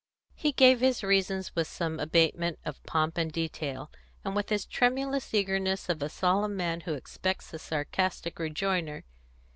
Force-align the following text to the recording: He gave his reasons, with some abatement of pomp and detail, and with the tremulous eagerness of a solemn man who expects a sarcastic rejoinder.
He 0.33 0.51
gave 0.51 0.79
his 0.79 1.03
reasons, 1.03 1.53
with 1.55 1.67
some 1.67 1.99
abatement 1.99 2.57
of 2.65 2.81
pomp 2.87 3.19
and 3.19 3.31
detail, 3.31 3.91
and 4.25 4.35
with 4.35 4.47
the 4.47 4.57
tremulous 4.57 5.31
eagerness 5.31 5.89
of 5.89 6.01
a 6.01 6.09
solemn 6.09 6.57
man 6.57 6.81
who 6.81 6.95
expects 6.95 7.53
a 7.53 7.59
sarcastic 7.59 8.39
rejoinder. 8.39 9.03